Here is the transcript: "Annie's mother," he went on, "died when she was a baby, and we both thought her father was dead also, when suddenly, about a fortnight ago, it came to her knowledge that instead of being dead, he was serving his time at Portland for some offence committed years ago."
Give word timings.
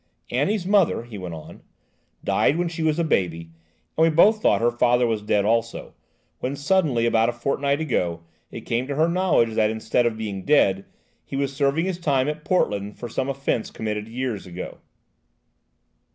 "Annie's 0.31 0.65
mother," 0.65 1.03
he 1.03 1.19
went 1.19 1.35
on, 1.35 1.61
"died 2.23 2.57
when 2.57 2.67
she 2.69 2.81
was 2.81 2.97
a 2.97 3.03
baby, 3.03 3.51
and 3.95 4.01
we 4.01 4.09
both 4.09 4.41
thought 4.41 4.59
her 4.59 4.71
father 4.71 5.05
was 5.05 5.21
dead 5.21 5.45
also, 5.45 5.93
when 6.39 6.55
suddenly, 6.55 7.05
about 7.05 7.29
a 7.29 7.31
fortnight 7.31 7.79
ago, 7.79 8.23
it 8.49 8.61
came 8.61 8.87
to 8.87 8.95
her 8.95 9.07
knowledge 9.07 9.51
that 9.53 9.69
instead 9.69 10.07
of 10.07 10.17
being 10.17 10.43
dead, 10.43 10.85
he 11.23 11.35
was 11.35 11.55
serving 11.55 11.85
his 11.85 11.99
time 11.99 12.27
at 12.27 12.43
Portland 12.43 12.97
for 12.97 13.09
some 13.09 13.29
offence 13.29 13.69
committed 13.69 14.07
years 14.07 14.47
ago." 14.47 14.79